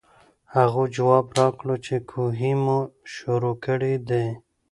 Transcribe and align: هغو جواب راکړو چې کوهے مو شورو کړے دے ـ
هغو 0.55 0.83
جواب 0.95 1.25
راکړو 1.39 1.75
چې 1.85 1.95
کوهے 2.09 2.51
مو 2.63 2.79
شورو 3.13 3.51
کړے 3.63 3.93
دے 4.07 4.23
ـ 4.31 4.35